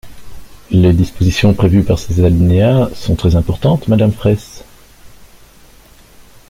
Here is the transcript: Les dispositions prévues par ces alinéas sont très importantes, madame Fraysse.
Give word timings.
Les 0.71 0.93
dispositions 0.93 1.53
prévues 1.53 1.83
par 1.83 1.99
ces 1.99 2.25
alinéas 2.25 2.89
sont 2.95 3.13
très 3.15 3.35
importantes, 3.35 3.87
madame 3.87 4.11
Fraysse. 4.11 4.63